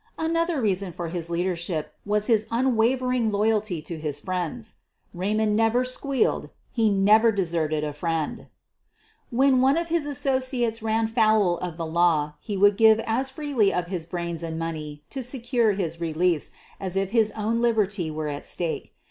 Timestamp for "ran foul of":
10.81-11.77